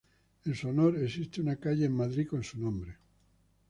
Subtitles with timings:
[0.45, 2.97] En su honor, existe una calle en Madrid con su nombre.